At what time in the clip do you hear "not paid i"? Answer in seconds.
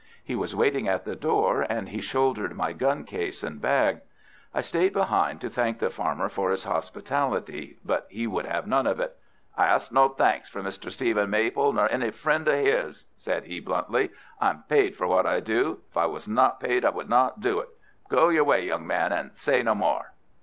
16.27-16.89